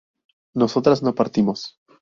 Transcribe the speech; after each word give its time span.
nosotras 0.55 1.03
no 1.03 1.13
partimos 1.13 1.77